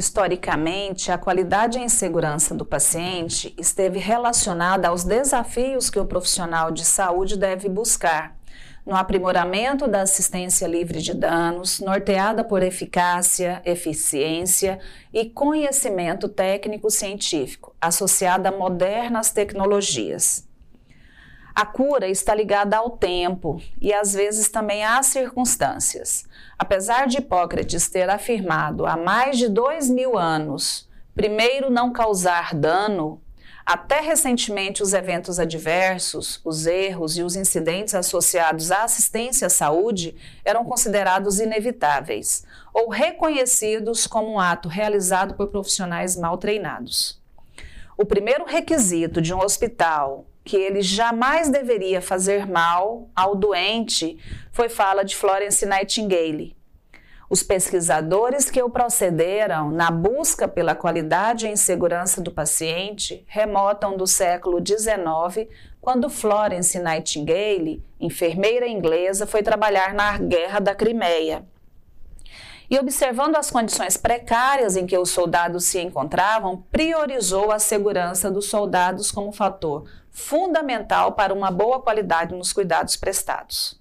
Historicamente, 0.00 1.12
a 1.12 1.18
qualidade 1.18 1.78
e 1.78 1.90
segurança 1.90 2.54
do 2.54 2.64
paciente 2.64 3.54
esteve 3.58 3.98
relacionada 3.98 4.88
aos 4.88 5.04
desafios 5.04 5.90
que 5.90 6.00
o 6.00 6.06
profissional 6.06 6.70
de 6.70 6.86
saúde 6.86 7.36
deve 7.36 7.68
buscar 7.68 8.34
no 8.86 8.96
aprimoramento 8.96 9.86
da 9.86 10.00
assistência 10.00 10.66
livre 10.66 11.02
de 11.02 11.12
danos, 11.12 11.80
norteada 11.80 12.42
por 12.42 12.62
eficácia, 12.62 13.60
eficiência 13.62 14.80
e 15.12 15.26
conhecimento 15.26 16.30
técnico-científico, 16.30 17.76
associada 17.78 18.48
a 18.48 18.52
modernas 18.52 19.30
tecnologias. 19.32 20.49
A 21.54 21.66
cura 21.66 22.08
está 22.08 22.34
ligada 22.34 22.76
ao 22.76 22.90
tempo 22.90 23.60
e 23.80 23.92
às 23.92 24.14
vezes 24.14 24.48
também 24.48 24.84
às 24.84 25.06
circunstâncias. 25.06 26.24
Apesar 26.58 27.06
de 27.06 27.18
Hipócrates 27.18 27.88
ter 27.88 28.08
afirmado 28.08 28.86
há 28.86 28.96
mais 28.96 29.36
de 29.36 29.48
dois 29.48 29.90
mil 29.90 30.16
anos, 30.16 30.88
primeiro 31.14 31.70
não 31.70 31.92
causar 31.92 32.54
dano, 32.54 33.20
até 33.64 34.00
recentemente, 34.00 34.82
os 34.82 34.92
eventos 34.92 35.38
adversos, 35.38 36.40
os 36.44 36.66
erros 36.66 37.16
e 37.16 37.22
os 37.22 37.36
incidentes 37.36 37.94
associados 37.94 38.72
à 38.72 38.82
assistência 38.82 39.46
à 39.46 39.50
saúde 39.50 40.16
eram 40.44 40.64
considerados 40.64 41.38
inevitáveis 41.38 42.44
ou 42.72 42.88
reconhecidos 42.88 44.06
como 44.06 44.32
um 44.32 44.40
ato 44.40 44.68
realizado 44.68 45.34
por 45.34 45.48
profissionais 45.48 46.16
mal 46.16 46.36
treinados. 46.36 47.20
O 47.96 48.04
primeiro 48.04 48.44
requisito 48.44 49.20
de 49.20 49.32
um 49.32 49.38
hospital 49.38 50.26
que 50.44 50.56
ele 50.56 50.82
jamais 50.82 51.48
deveria 51.48 52.00
fazer 52.00 52.46
mal 52.46 53.08
ao 53.14 53.34
doente 53.36 54.18
foi 54.52 54.68
fala 54.68 55.04
de 55.04 55.14
Florence 55.14 55.64
Nightingale, 55.66 56.56
os 57.30 57.44
pesquisadores 57.44 58.50
que 58.50 58.60
o 58.60 58.68
procederam 58.68 59.70
na 59.70 59.88
busca 59.88 60.48
pela 60.48 60.74
qualidade 60.74 61.46
e 61.46 61.56
segurança 61.56 62.20
do 62.20 62.32
paciente 62.32 63.24
remotam 63.28 63.96
do 63.96 64.04
século 64.04 64.58
XIX, 64.58 65.48
quando 65.80 66.10
Florence 66.10 66.76
Nightingale, 66.80 67.84
enfermeira 68.00 68.66
inglesa, 68.66 69.28
foi 69.28 69.44
trabalhar 69.44 69.94
na 69.94 70.18
Guerra 70.18 70.58
da 70.58 70.74
Crimeia. 70.74 71.44
E 72.68 72.76
observando 72.76 73.36
as 73.36 73.48
condições 73.48 73.96
precárias 73.96 74.76
em 74.76 74.84
que 74.84 74.98
os 74.98 75.10
soldados 75.10 75.66
se 75.66 75.80
encontravam, 75.80 76.64
priorizou 76.72 77.52
a 77.52 77.60
segurança 77.60 78.28
dos 78.28 78.46
soldados 78.46 79.12
como 79.12 79.30
fator 79.30 79.84
fundamental 80.10 81.12
para 81.12 81.32
uma 81.32 81.50
boa 81.50 81.80
qualidade 81.80 82.34
nos 82.34 82.52
cuidados 82.52 82.96
prestados. 82.96 83.80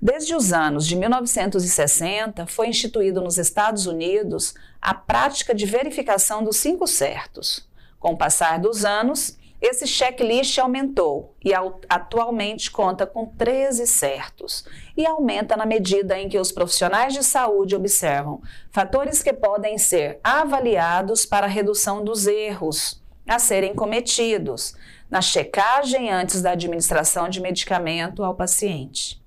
Desde 0.00 0.34
os 0.34 0.52
anos 0.52 0.86
de 0.86 0.96
1960, 0.96 2.46
foi 2.46 2.68
instituído 2.68 3.22
nos 3.22 3.38
Estados 3.38 3.86
Unidos 3.86 4.54
a 4.80 4.92
prática 4.92 5.54
de 5.54 5.64
verificação 5.64 6.44
dos 6.44 6.58
cinco 6.58 6.86
certos. 6.86 7.66
Com 7.98 8.12
o 8.12 8.18
passar 8.18 8.58
dos 8.58 8.84
anos, 8.84 9.38
esse 9.62 9.86
checklist 9.86 10.58
aumentou 10.58 11.34
e 11.42 11.52
atualmente 11.88 12.70
conta 12.70 13.06
com 13.06 13.24
13 13.24 13.86
certos 13.86 14.66
e 14.94 15.06
aumenta 15.06 15.56
na 15.56 15.64
medida 15.64 16.18
em 16.18 16.28
que 16.28 16.38
os 16.38 16.52
profissionais 16.52 17.14
de 17.14 17.24
saúde 17.24 17.74
observam 17.74 18.42
fatores 18.70 19.22
que 19.22 19.32
podem 19.32 19.78
ser 19.78 20.20
avaliados 20.22 21.24
para 21.24 21.46
redução 21.46 22.04
dos 22.04 22.26
erros 22.26 23.02
a 23.26 23.38
serem 23.38 23.74
cometidos 23.74 24.74
na 25.10 25.20
checagem 25.20 26.10
antes 26.10 26.42
da 26.42 26.52
administração 26.52 27.28
de 27.28 27.40
medicamento 27.40 28.22
ao 28.22 28.34
paciente. 28.34 29.22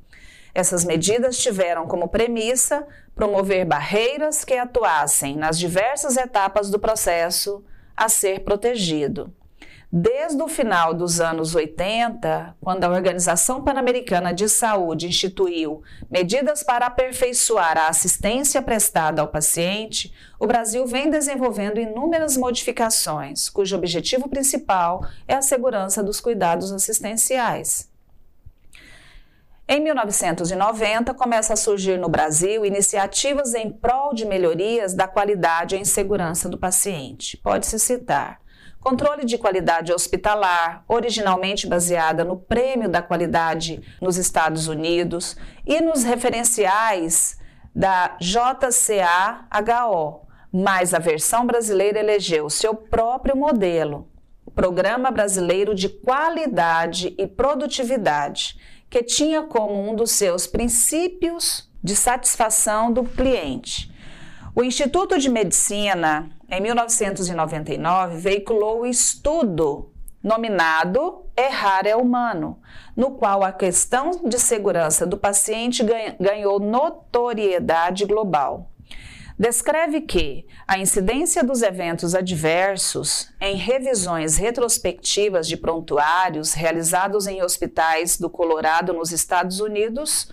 Essas 0.54 0.84
medidas 0.84 1.38
tiveram 1.38 1.88
como 1.88 2.08
premissa 2.08 2.88
promover 3.16 3.66
barreiras 3.66 4.44
que 4.44 4.54
atuassem 4.54 5.36
nas 5.36 5.58
diversas 5.58 6.18
etapas 6.18 6.70
do 6.70 6.80
processo 6.80 7.64
a 7.96 8.10
ser 8.10 8.42
protegido. 8.42 9.34
Desde 9.90 10.44
o 10.44 10.50
final 10.50 10.94
dos 10.94 11.22
anos 11.22 11.56
80, 11.56 12.58
quando 12.60 12.84
a 12.84 12.90
Organização 12.90 13.64
Pan-Americana 13.64 14.34
de 14.34 14.50
Saúde 14.50 15.08
instituiu 15.08 15.82
medidas 16.12 16.62
para 16.62 16.88
aperfeiçoar 16.88 17.78
a 17.78 17.88
assistência 17.88 18.62
prestada 18.62 19.22
ao 19.22 19.30
paciente, 19.30 20.14
o 20.38 20.46
Brasil 20.46 20.86
vem 20.86 21.10
desenvolvendo 21.10 21.80
inúmeras 21.80 22.36
modificações, 22.36 23.48
cujo 23.48 23.78
objetivo 23.78 24.28
principal 24.28 25.08
é 25.26 25.36
a 25.36 25.42
segurança 25.42 26.04
dos 26.04 26.20
cuidados 26.20 26.70
assistenciais. 26.74 27.90
Em 29.70 29.80
1990, 29.80 31.14
começa 31.14 31.54
a 31.54 31.58
surgir 31.58 31.98
no 31.98 32.10
Brasil 32.10 32.66
iniciativas 32.66 33.54
em 33.54 33.70
prol 33.70 34.14
de 34.14 34.26
melhorias 34.26 34.94
da 34.94 35.08
qualidade 35.08 35.78
e 35.78 35.86
segurança 35.86 36.50
do 36.50 36.58
paciente. 36.58 37.38
Pode-se 37.38 37.80
citar 37.80 38.46
controle 38.80 39.26
de 39.26 39.38
qualidade 39.38 39.92
hospitalar, 39.92 40.84
originalmente 40.88 41.68
baseada 41.68 42.24
no 42.24 42.38
Prêmio 42.38 42.90
da 42.90 43.02
Qualidade 43.02 43.82
nos 44.02 44.18
Estados 44.18 44.68
Unidos 44.68 45.36
e 45.66 45.82
nos 45.82 46.04
referenciais 46.04 47.38
da 47.76 48.18
JCAHO, 48.20 49.48
mas 50.52 50.94
a 50.94 51.00
versão 51.00 51.46
brasileira 51.46 52.00
elegeu 52.00 52.50
seu 52.50 52.74
próprio 52.74 53.36
modelo, 53.36 54.08
o 54.46 54.52
Programa 54.52 55.12
Brasileiro 55.12 55.76
de 55.76 55.90
Qualidade 55.90 57.14
e 57.18 57.28
Produtividade 57.28 58.58
que 58.90 59.04
tinha 59.04 59.44
como 59.44 59.90
um 59.90 59.96
dos 59.96 60.12
seus 60.12 60.48
princípios 60.48 61.70
de 61.84 61.96
satisfação 61.96 62.92
do 62.92 63.04
cliente. 63.04 63.92
O 64.56 64.64
Instituto 64.64 65.20
de 65.20 65.30
Medicina, 65.30 66.30
em 66.50 66.62
1999, 66.62 68.18
veiculou 68.18 68.82
o 68.82 68.86
estudo 68.86 69.92
nominado 70.24 71.26
Errar 71.38 71.86
é 71.86 71.96
Humano, 71.96 72.60
no 72.96 73.12
qual 73.12 73.44
a 73.44 73.52
questão 73.52 74.12
de 74.26 74.40
segurança 74.40 75.06
do 75.06 75.18
paciente 75.18 75.86
ganhou 76.20 76.60
notoriedade 76.60 78.06
global. 78.06 78.72
Descreve 79.40 80.02
que 80.02 80.48
a 80.68 80.80
incidência 80.80 81.44
dos 81.44 81.62
eventos 81.62 82.16
adversos 82.16 83.32
em 83.40 83.56
revisões 83.56 84.36
retrospectivas 84.36 85.48
de 85.48 85.56
prontuários 85.56 86.54
realizados 86.54 87.28
em 87.28 87.44
hospitais 87.44 88.18
do 88.18 88.32
Colorado 88.32 88.94
nos 88.94 89.12
Estados 89.12 89.60
Unidos 89.60 90.32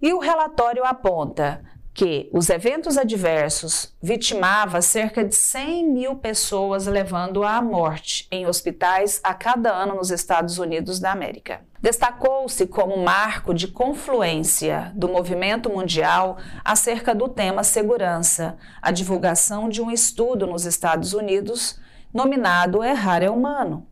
e 0.00 0.14
o 0.14 0.18
relatório 0.18 0.82
aponta 0.82 1.62
que 1.96 2.28
os 2.30 2.50
eventos 2.50 2.98
adversos 2.98 3.90
vitimavam 4.02 4.82
cerca 4.82 5.24
de 5.24 5.34
100 5.34 5.90
mil 5.90 6.16
pessoas, 6.16 6.86
levando 6.86 7.42
à 7.42 7.62
morte 7.62 8.28
em 8.30 8.46
hospitais 8.46 9.18
a 9.24 9.32
cada 9.32 9.72
ano 9.72 9.94
nos 9.94 10.10
Estados 10.10 10.58
Unidos 10.58 11.00
da 11.00 11.10
América. 11.10 11.62
Destacou-se 11.80 12.66
como 12.66 13.02
marco 13.02 13.54
de 13.54 13.68
confluência 13.68 14.92
do 14.94 15.08
movimento 15.08 15.70
mundial 15.70 16.36
acerca 16.62 17.14
do 17.14 17.30
tema 17.30 17.64
segurança, 17.64 18.58
a 18.82 18.90
divulgação 18.90 19.66
de 19.66 19.80
um 19.80 19.90
estudo 19.90 20.46
nos 20.46 20.66
Estados 20.66 21.14
Unidos 21.14 21.80
nominado 22.12 22.84
Errar 22.84 23.22
é 23.22 23.30
Humano, 23.30 23.86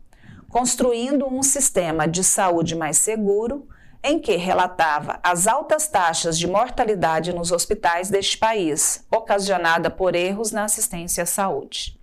construindo 0.47 1.25
um 1.25 1.41
sistema 1.41 2.07
de 2.07 2.23
saúde 2.23 2.75
mais 2.75 2.99
seguro 2.99 3.67
em 4.05 4.19
que 4.19 4.35
relatava 4.35 5.19
as 5.23 5.47
altas 5.47 5.87
taxas 5.87 6.37
de 6.37 6.47
mortalidade 6.47 7.33
nos 7.33 7.51
hospitais 7.51 8.07
deste 8.07 8.37
país, 8.37 9.03
ocasionada 9.11 9.89
por 9.89 10.15
erros 10.15 10.51
na 10.51 10.65
assistência 10.65 11.23
à 11.23 11.25
saúde. 11.25 11.99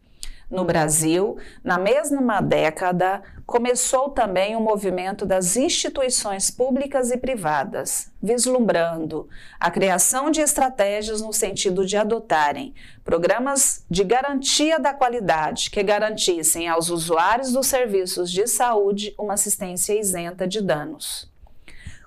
No 0.51 0.65
Brasil, 0.65 1.39
na 1.63 1.79
mesma 1.79 2.41
década, 2.41 3.23
começou 3.47 4.11
também 4.11 4.57
o 4.57 4.61
movimento 4.61 5.25
das 5.25 5.57
instituições 5.57 6.51
públicas 6.51 7.13
e 7.13 7.17
privadas, 7.17 8.11
vislumbrando 8.21 9.29
a 9.61 9.71
criação 9.71 10.29
de 10.29 10.41
estratégias 10.41 11.23
no 11.23 11.33
sentido 11.33 11.87
de 11.87 11.97
adotarem 11.97 12.75
programas 13.05 13.87
de 13.89 14.03
garantia 14.03 14.79
da 14.79 14.93
qualidade 14.93 15.71
que 15.71 15.83
garantissem 15.85 16.69
aos 16.69 16.91
usuários 16.91 17.53
dos 17.53 17.69
serviços 17.69 18.29
de 18.29 18.47
saúde 18.49 19.15
uma 19.17 19.35
assistência 19.35 19.99
isenta 19.99 20.49
de 20.49 20.61
danos. 20.61 21.32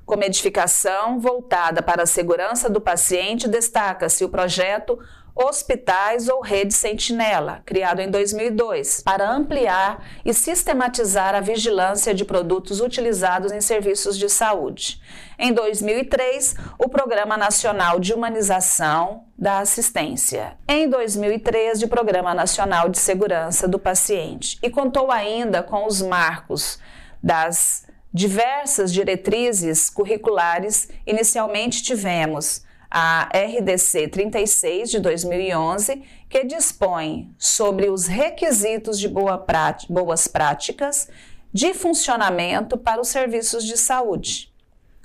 Como 0.06 0.24
edificação 0.24 1.20
voltada 1.20 1.82
para 1.82 2.04
a 2.04 2.08
segurança 2.08 2.70
do 2.70 2.80
paciente, 2.80 3.48
destaca-se 3.48 4.24
o 4.24 4.30
projeto 4.30 5.00
Hospitais 5.36 6.30
ou 6.30 6.40
Rede 6.40 6.74
Sentinela, 6.74 7.62
criado 7.66 8.00
em 8.00 8.10
2002, 8.10 9.02
para 9.02 9.30
ampliar 9.30 10.02
e 10.24 10.34
sistematizar 10.34 11.36
a 11.36 11.42
vigilância 11.42 12.14
de 12.14 12.24
produtos 12.24 12.80
utilizados 12.80 13.52
em 13.52 13.60
serviços 13.60 14.18
de 14.18 14.30
saúde. 14.30 15.02
Em 15.38 15.52
2003, 15.52 16.56
o 16.80 16.88
Programa 16.88 17.36
Nacional 17.36 18.00
de 18.00 18.14
Humanização 18.14 19.26
da 19.38 19.60
Assistência. 19.60 20.56
Em 20.70 20.88
2013, 20.88 21.84
o 21.84 21.90
Programa 21.90 22.34
Nacional 22.34 22.88
de 22.88 22.98
Segurança 22.98 23.68
do 23.68 23.78
Paciente. 23.78 24.58
E 24.64 24.70
contou 24.70 25.12
ainda 25.12 25.62
com 25.62 25.86
os 25.86 26.02
marcos 26.02 26.80
das 27.22 27.85
diversas 28.16 28.94
diretrizes 28.94 29.90
curriculares, 29.90 30.88
inicialmente 31.06 31.84
tivemos 31.84 32.64
a 32.90 33.28
RDC 33.36 34.08
36 34.08 34.90
de 34.90 35.00
2011, 35.02 36.02
que 36.30 36.46
dispõe 36.46 37.36
sobre 37.38 37.90
os 37.90 38.08
requisitos 38.08 38.98
de 38.98 39.10
boa 39.10 39.46
boas 39.90 40.30
práticas 40.30 41.10
de 41.52 41.74
funcionamento 41.74 42.78
para 42.78 43.02
os 43.02 43.10
serviços 43.10 43.66
de 43.66 43.76
saúde. 43.76 44.50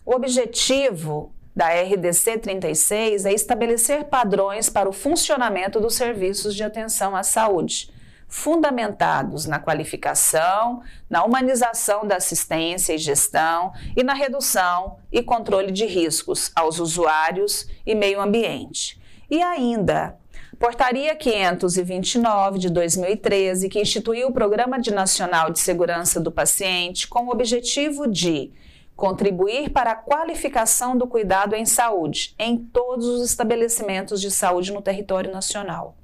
O 0.06 0.14
objetivo 0.14 1.34
da 1.54 1.66
RDC 1.68 2.38
36 2.38 3.26
é 3.26 3.32
estabelecer 3.32 4.04
padrões 4.04 4.70
para 4.70 4.88
o 4.88 4.92
funcionamento 4.92 5.80
dos 5.80 5.96
serviços 5.96 6.54
de 6.54 6.62
atenção 6.62 7.16
à 7.16 7.24
saúde, 7.24 7.90
fundamentados 8.30 9.44
na 9.44 9.58
qualificação, 9.58 10.82
na 11.10 11.24
humanização 11.24 12.06
da 12.06 12.16
assistência 12.16 12.94
e 12.94 12.98
gestão 12.98 13.72
e 13.96 14.04
na 14.04 14.14
redução 14.14 14.98
e 15.10 15.20
controle 15.20 15.72
de 15.72 15.84
riscos 15.84 16.52
aos 16.54 16.78
usuários 16.78 17.66
e 17.84 17.94
meio 17.94 18.20
ambiente. 18.20 18.98
E 19.28 19.42
ainda, 19.42 20.16
Portaria 20.58 21.14
529 21.16 22.58
de 22.58 22.70
2013, 22.70 23.68
que 23.68 23.80
instituiu 23.80 24.28
o 24.28 24.32
Programa 24.32 24.78
de 24.78 24.92
Nacional 24.92 25.50
de 25.50 25.58
Segurança 25.58 26.20
do 26.20 26.30
Paciente 26.30 27.08
com 27.08 27.26
o 27.26 27.30
objetivo 27.30 28.06
de 28.06 28.52
contribuir 28.94 29.70
para 29.70 29.92
a 29.92 29.96
qualificação 29.96 30.96
do 30.96 31.06
cuidado 31.06 31.56
em 31.56 31.64
saúde 31.64 32.34
em 32.38 32.58
todos 32.58 33.06
os 33.06 33.24
estabelecimentos 33.24 34.20
de 34.20 34.30
saúde 34.30 34.72
no 34.72 34.82
território 34.82 35.32
nacional. 35.32 35.96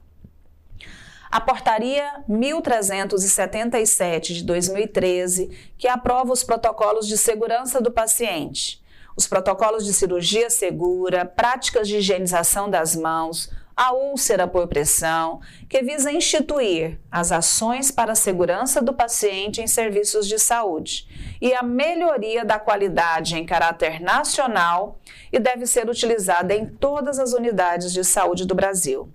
A 1.30 1.40
Portaria 1.40 2.22
1377 2.28 4.34
de 4.34 4.44
2013, 4.44 5.72
que 5.76 5.88
aprova 5.88 6.32
os 6.32 6.44
protocolos 6.44 7.08
de 7.08 7.18
segurança 7.18 7.80
do 7.80 7.90
paciente, 7.90 8.80
os 9.16 9.26
protocolos 9.26 9.84
de 9.84 9.92
cirurgia 9.92 10.48
segura, 10.50 11.24
práticas 11.24 11.88
de 11.88 11.96
higienização 11.96 12.70
das 12.70 12.94
mãos, 12.94 13.50
a 13.76 13.92
úlcera 13.92 14.48
por 14.48 14.66
pressão, 14.68 15.40
que 15.68 15.82
visa 15.82 16.10
instituir 16.10 16.98
as 17.10 17.30
ações 17.30 17.90
para 17.90 18.12
a 18.12 18.16
segurança 18.16 18.80
do 18.80 18.94
paciente 18.94 19.60
em 19.60 19.66
serviços 19.66 20.26
de 20.26 20.38
saúde 20.38 21.06
e 21.42 21.52
a 21.52 21.62
melhoria 21.62 22.42
da 22.42 22.58
qualidade 22.58 23.36
em 23.36 23.44
caráter 23.44 24.00
nacional 24.00 24.98
e 25.30 25.38
deve 25.38 25.66
ser 25.66 25.90
utilizada 25.90 26.54
em 26.54 26.64
todas 26.64 27.18
as 27.18 27.34
unidades 27.34 27.92
de 27.92 28.02
saúde 28.02 28.46
do 28.46 28.54
Brasil. 28.54 29.12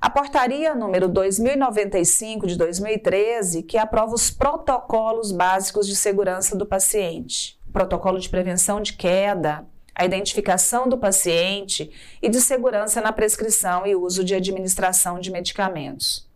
A 0.00 0.08
portaria 0.08 0.74
número 0.74 1.08
2095 1.08 2.46
de 2.46 2.56
2013, 2.56 3.62
que 3.62 3.76
aprova 3.76 4.14
os 4.14 4.30
protocolos 4.30 5.30
básicos 5.30 5.86
de 5.86 5.94
segurança 5.94 6.56
do 6.56 6.64
paciente, 6.64 7.60
protocolo 7.70 8.18
de 8.18 8.30
prevenção 8.30 8.80
de 8.80 8.94
queda, 8.94 9.66
a 9.94 10.06
identificação 10.06 10.88
do 10.88 10.96
paciente 10.96 11.90
e 12.22 12.30
de 12.30 12.40
segurança 12.40 13.02
na 13.02 13.12
prescrição 13.12 13.86
e 13.86 13.94
uso 13.94 14.24
de 14.24 14.34
administração 14.34 15.20
de 15.20 15.30
medicamentos. 15.30 16.29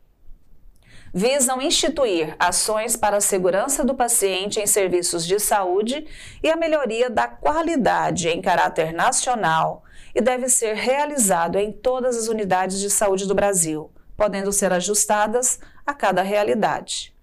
Visam 1.17 1.63
instituir 1.63 2.35
ações 2.41 2.97
para 2.97 3.19
a 3.19 3.21
segurança 3.21 3.85
do 3.85 3.95
paciente 3.95 4.59
em 4.59 4.67
serviços 4.67 5.25
de 5.25 5.39
saúde 5.39 6.05
e 6.43 6.51
a 6.51 6.57
melhoria 6.57 7.09
da 7.09 7.29
qualidade 7.29 8.29
em 8.29 8.43
caráter 8.43 8.93
nacional 8.93 9.85
e 10.13 10.21
deve 10.21 10.49
ser 10.49 10.75
realizado 10.75 11.57
em 11.57 11.71
todas 11.71 12.17
as 12.17 12.27
unidades 12.27 12.81
de 12.81 12.91
saúde 12.91 13.29
do 13.29 13.35
Brasil, 13.35 13.93
podendo 14.17 14.51
ser 14.53 14.73
ajustadas 14.73 15.61
a 15.87 15.95
cada 15.95 16.21
realidade. 16.21 17.15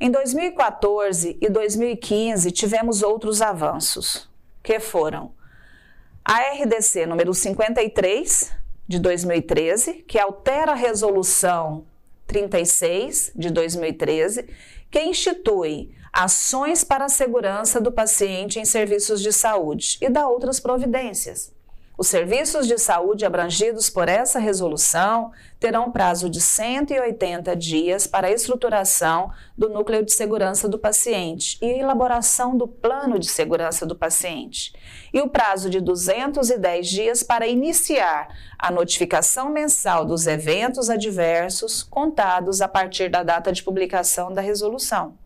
Em 0.00 0.10
2014 0.10 1.36
e 1.38 1.50
2015 1.50 2.50
tivemos 2.50 3.02
outros 3.02 3.42
avanços, 3.42 4.30
que 4.62 4.80
foram 4.80 5.34
a 6.24 6.38
RDC 6.54 7.04
número 7.04 7.34
53 7.34 8.52
de 8.88 8.98
2013, 8.98 10.04
que 10.08 10.18
altera 10.18 10.72
a 10.72 10.74
resolução 10.74 11.84
36 12.26 13.32
de 13.34 13.50
2013, 13.50 14.46
que 14.90 15.02
institui 15.02 15.94
ações 16.12 16.82
para 16.82 17.06
a 17.06 17.08
segurança 17.08 17.80
do 17.80 17.92
paciente 17.92 18.58
em 18.58 18.64
serviços 18.64 19.20
de 19.20 19.32
saúde 19.32 19.98
e 20.00 20.08
dá 20.08 20.28
outras 20.28 20.58
providências. 20.58 21.55
Os 21.98 22.08
serviços 22.08 22.66
de 22.66 22.76
saúde 22.76 23.24
abrangidos 23.24 23.88
por 23.88 24.06
essa 24.06 24.38
resolução 24.38 25.32
terão 25.58 25.90
prazo 25.90 26.28
de 26.28 26.42
180 26.42 27.56
dias 27.56 28.06
para 28.06 28.26
a 28.26 28.30
estruturação 28.30 29.32
do 29.56 29.70
núcleo 29.70 30.04
de 30.04 30.12
segurança 30.12 30.68
do 30.68 30.78
paciente 30.78 31.56
e 31.62 31.80
elaboração 31.80 32.54
do 32.54 32.68
plano 32.68 33.18
de 33.18 33.26
segurança 33.26 33.86
do 33.86 33.96
paciente, 33.96 34.74
e 35.10 35.22
o 35.22 35.30
prazo 35.30 35.70
de 35.70 35.80
210 35.80 36.86
dias 36.86 37.22
para 37.22 37.46
iniciar 37.46 38.28
a 38.58 38.70
notificação 38.70 39.48
mensal 39.48 40.04
dos 40.04 40.26
eventos 40.26 40.90
adversos 40.90 41.82
contados 41.82 42.60
a 42.60 42.68
partir 42.68 43.08
da 43.08 43.22
data 43.22 43.50
de 43.50 43.62
publicação 43.62 44.30
da 44.30 44.42
resolução. 44.42 45.16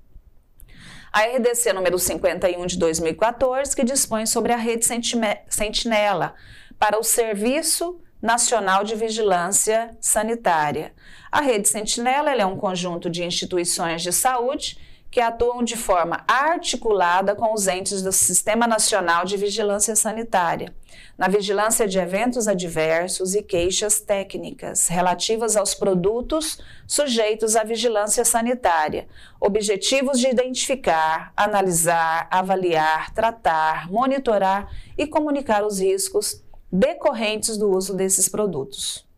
A 1.13 1.23
RDC 1.23 1.73
número 1.73 1.99
51 1.99 2.67
de 2.67 2.79
2014, 2.79 3.75
que 3.75 3.83
dispõe 3.83 4.27
sobre 4.27 4.53
a 4.53 4.57
rede 4.57 4.87
Sentinela 5.49 6.35
para 6.79 7.01
o 7.01 7.03
Serviço 7.03 8.01
Nacional 8.23 8.85
de 8.85 8.95
Vigilância 8.95 9.91
Sanitária. 10.01 10.95
A 11.33 11.41
rede 11.41 11.69
Sentinela 11.69 12.31
é 12.31 12.47
um 12.47 12.57
conjunto 12.57 13.11
de 13.11 13.25
instituições 13.25 14.03
de 14.03 14.13
saúde 14.13 14.79
que 15.11 15.21
atuam 15.21 15.63
de 15.65 15.77
forma 15.77 16.25
articulada 16.29 17.35
com 17.35 17.53
os 17.53 17.67
entes 17.67 18.01
do 18.01 18.13
Sistema 18.13 18.67
Nacional 18.67 19.25
de 19.25 19.37
Vigilância 19.37 19.97
Sanitária, 19.97 20.73
na 21.19 21.27
vigilância 21.27 21.87
de 21.87 21.99
eventos 21.99 22.47
adversos 22.47 23.35
e 23.35 23.43
queixas 23.43 24.01
técnicas 24.01 24.87
relativas 24.87 25.57
aos 25.57 25.75
produtos 25.75 26.61
sujeitos 26.87 27.57
à 27.57 27.65
vigilância 27.65 28.25
sanitária, 28.25 29.09
objetivos 29.41 30.21
de 30.21 30.29
identificar, 30.29 31.33
analisar, 31.37 32.29
avaliar, 32.31 33.13
tratar, 33.13 33.91
monitorar 33.91 34.71
e 34.97 35.07
comunicar 35.07 35.65
os 35.65 35.81
riscos 35.81 36.43
decorrentes 36.71 37.57
do 37.57 37.69
uso 37.69 37.95
desses 37.95 38.29
produtos. 38.29 39.10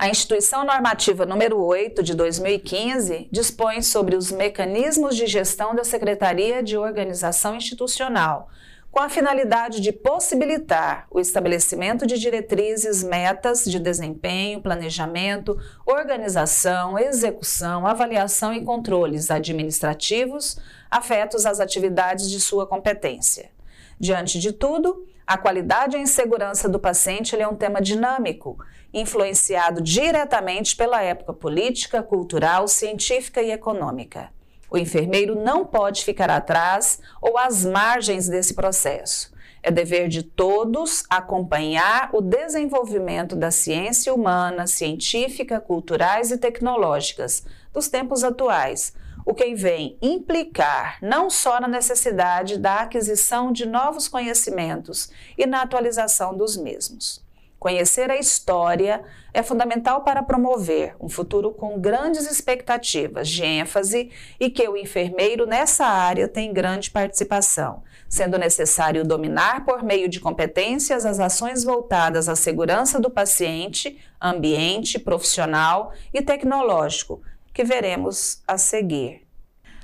A 0.00 0.08
Instituição 0.08 0.64
Normativa 0.64 1.26
número 1.26 1.60
8 1.60 2.04
de 2.04 2.14
2015 2.14 3.26
dispõe 3.32 3.82
sobre 3.82 4.14
os 4.14 4.30
mecanismos 4.30 5.16
de 5.16 5.26
gestão 5.26 5.74
da 5.74 5.82
Secretaria 5.82 6.62
de 6.62 6.76
Organização 6.76 7.56
Institucional, 7.56 8.48
com 8.92 9.00
a 9.00 9.08
finalidade 9.08 9.80
de 9.80 9.90
possibilitar 9.90 11.08
o 11.10 11.18
estabelecimento 11.18 12.06
de 12.06 12.16
diretrizes, 12.16 13.02
metas 13.02 13.64
de 13.64 13.80
desempenho, 13.80 14.62
planejamento, 14.62 15.58
organização, 15.84 16.96
execução, 16.96 17.84
avaliação 17.84 18.54
e 18.54 18.64
controles 18.64 19.32
administrativos 19.32 20.60
afetos 20.88 21.44
às 21.44 21.58
atividades 21.58 22.30
de 22.30 22.38
sua 22.38 22.68
competência. 22.68 23.50
Diante 23.98 24.38
de 24.38 24.52
tudo, 24.52 25.04
a 25.28 25.36
qualidade 25.36 25.94
e 25.94 26.00
a 26.00 26.02
insegurança 26.02 26.70
do 26.70 26.78
paciente 26.78 27.38
é 27.38 27.46
um 27.46 27.54
tema 27.54 27.82
dinâmico, 27.82 28.56
influenciado 28.94 29.82
diretamente 29.82 30.74
pela 30.74 31.02
época 31.02 31.34
política, 31.34 32.02
cultural, 32.02 32.66
científica 32.66 33.42
e 33.42 33.50
econômica. 33.50 34.30
O 34.70 34.78
enfermeiro 34.78 35.34
não 35.38 35.66
pode 35.66 36.02
ficar 36.02 36.30
atrás 36.30 36.98
ou 37.20 37.36
às 37.36 37.62
margens 37.62 38.26
desse 38.26 38.54
processo. 38.54 39.30
É 39.62 39.70
dever 39.70 40.08
de 40.08 40.22
todos 40.22 41.04
acompanhar 41.10 42.08
o 42.14 42.22
desenvolvimento 42.22 43.36
da 43.36 43.50
ciência 43.50 44.14
humana, 44.14 44.66
científica, 44.66 45.60
culturais 45.60 46.30
e 46.30 46.38
tecnológicas 46.38 47.44
dos 47.70 47.86
tempos 47.88 48.24
atuais, 48.24 48.94
o 49.28 49.34
que 49.34 49.54
vem 49.54 49.98
implicar 50.00 50.96
não 51.02 51.28
só 51.28 51.60
na 51.60 51.68
necessidade 51.68 52.56
da 52.56 52.76
aquisição 52.76 53.52
de 53.52 53.66
novos 53.66 54.08
conhecimentos 54.08 55.10
e 55.36 55.44
na 55.44 55.60
atualização 55.60 56.34
dos 56.34 56.56
mesmos. 56.56 57.22
Conhecer 57.58 58.10
a 58.10 58.16
história 58.16 59.04
é 59.34 59.42
fundamental 59.42 60.02
para 60.02 60.22
promover 60.22 60.96
um 60.98 61.10
futuro 61.10 61.50
com 61.50 61.78
grandes 61.78 62.24
expectativas 62.30 63.28
de 63.28 63.44
ênfase 63.44 64.10
e 64.40 64.48
que 64.48 64.66
o 64.66 64.78
enfermeiro 64.78 65.46
nessa 65.46 65.84
área 65.84 66.26
tem 66.26 66.50
grande 66.50 66.90
participação, 66.90 67.82
sendo 68.08 68.38
necessário 68.38 69.04
dominar 69.04 69.66
por 69.66 69.82
meio 69.82 70.08
de 70.08 70.20
competências 70.20 71.04
as 71.04 71.20
ações 71.20 71.64
voltadas 71.64 72.30
à 72.30 72.34
segurança 72.34 72.98
do 72.98 73.10
paciente, 73.10 73.98
ambiente, 74.18 74.98
profissional 74.98 75.92
e 76.14 76.22
tecnológico, 76.22 77.20
que 77.58 77.64
veremos 77.64 78.40
a 78.46 78.56
seguir. 78.56 79.26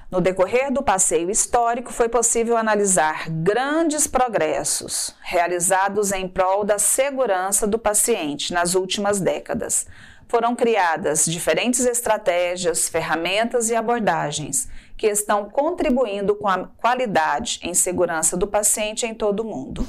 No 0.09 0.21
decorrer 0.21 0.73
do 0.73 0.81
passeio 0.81 1.29
histórico, 1.29 1.93
foi 1.93 2.09
possível 2.09 2.57
analisar 2.57 3.29
grandes 3.29 4.07
progressos 4.07 5.13
realizados 5.21 6.13
em 6.13 6.29
prol 6.29 6.63
da 6.63 6.79
segurança 6.79 7.67
do 7.67 7.77
paciente 7.77 8.53
nas 8.53 8.77
últimas 8.77 9.19
décadas. 9.19 9.89
Foram 10.29 10.55
criadas 10.55 11.25
diferentes 11.25 11.85
estratégias, 11.85 12.89
ferramentas 12.89 13.69
e 13.71 13.75
abordagens 13.75 14.69
que 14.97 15.09
estão 15.09 15.51
contribuindo 15.51 16.37
com 16.37 16.47
a 16.47 16.69
qualidade 16.77 17.59
em 17.61 17.75
segurança 17.75 18.37
do 18.37 18.47
paciente 18.47 19.05
em 19.05 19.13
todo 19.13 19.41
o 19.41 19.45
mundo. 19.45 19.85